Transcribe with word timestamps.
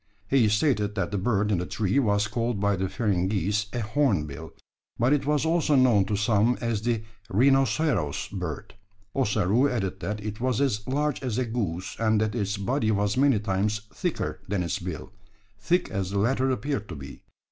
He 0.27 0.49
stated 0.49 0.95
that 0.95 1.11
the 1.11 1.19
bird 1.19 1.51
in 1.51 1.59
the 1.59 1.67
tree 1.67 1.99
was 1.99 2.25
called 2.27 2.59
by 2.59 2.75
the 2.75 2.89
Feringhees 2.89 3.67
a 3.71 3.81
"hornbill," 3.81 4.51
but 4.97 5.13
it 5.13 5.27
was 5.27 5.45
also 5.45 5.75
known 5.75 6.05
to 6.05 6.15
some 6.15 6.57
as 6.59 6.81
the 6.81 7.03
"rhinoceros 7.29 8.27
bird." 8.29 8.73
Ossaroo 9.15 9.69
added 9.69 9.99
that 9.99 10.19
it 10.25 10.41
was 10.41 10.59
as 10.59 10.87
large 10.87 11.21
as 11.21 11.37
a 11.37 11.45
goose; 11.45 11.95
and 11.99 12.19
that 12.19 12.33
its 12.33 12.57
body 12.57 12.89
was 12.89 13.15
many 13.15 13.37
times 13.37 13.81
thicker 13.93 14.39
than 14.47 14.63
its 14.63 14.79
bill, 14.79 15.11
thick 15.59 15.91
as 15.91 16.09
the 16.09 16.17
latter 16.17 16.49
appeared 16.49 16.89
to 16.89 16.95
be. 16.95 17.21